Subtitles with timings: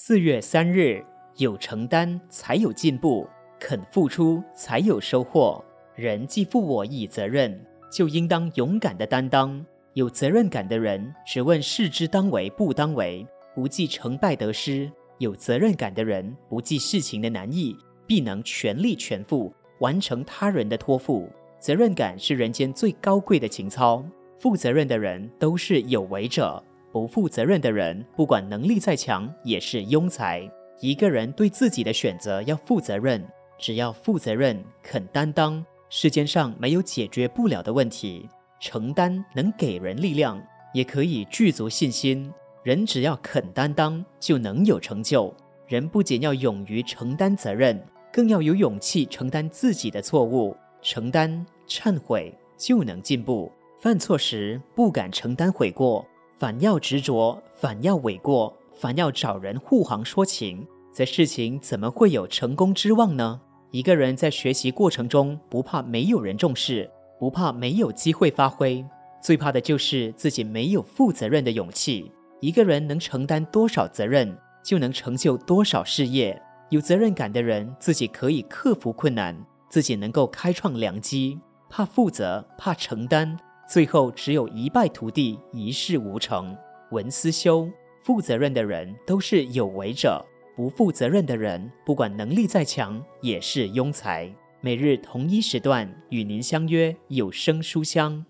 [0.00, 1.04] 四月三日，
[1.38, 5.62] 有承担才有进步，肯付出才有收获。
[5.96, 9.62] 人既负我以责任，就应当勇敢地担当。
[9.94, 13.26] 有责任感的人，只问事之当为不当为，
[13.56, 14.88] 不计成败得失；
[15.18, 17.76] 有责任感的人，不计事情的难易，
[18.06, 21.28] 必能全力全负完成他人的托付。
[21.58, 24.02] 责任感是人间最高贵的情操。
[24.38, 26.62] 负责任的人都是有为者。
[26.92, 30.48] 不负责任的人，不管能力再强，也是庸才。
[30.80, 33.26] 一个人对自己的选择要负责任，
[33.58, 38.28] 只要负责任、肯担当，世间上没有解决不了的问题。
[38.60, 40.40] 承担能给人力量，
[40.72, 42.32] 也可以具足信心。
[42.62, 45.32] 人只要肯担当，就能有成就。
[45.66, 47.80] 人不仅要勇于承担责任，
[48.12, 53.50] 更要有勇气承担自己的错误，承担、忏悔，就能进步。
[53.80, 56.04] 犯错时不敢承担悔过。
[56.38, 63.40] 反要执着，反要诿过，反要找人护航说情，则事情怎么会有成功之望呢？
[63.72, 68.84] 一个人在学习过程中，不怕没有人重视，不怕没有机会发挥，
[69.20, 72.10] 最怕的就是自己没有负责任的勇气。
[72.40, 76.40] 一个人能承担多少责任，就能成就多少事业。
[76.70, 79.36] 有责任感的人，自己可以克服困难，
[79.68, 81.40] 自己能够开创良机。
[81.68, 83.36] 怕负责，怕承担。
[83.68, 86.56] 最后只有一败涂地，一事无成。
[86.90, 87.70] 文思修，
[88.02, 90.24] 负责任的人都是有为者；
[90.56, 94.32] 不负责任的人，不管能力再强，也是庸才。
[94.62, 98.24] 每日同一时段与您相约有声书香。